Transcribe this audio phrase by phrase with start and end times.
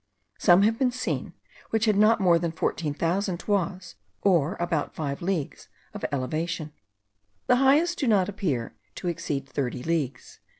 [0.39, 1.33] Some have been seen,
[1.69, 6.71] which had not more than 14,000 toises, or about five leagues of elevation.
[7.45, 10.39] The highest do not appear to exceed thirty leagues.